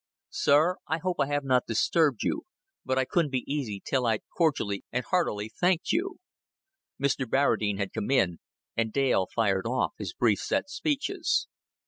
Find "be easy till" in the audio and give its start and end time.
3.29-4.07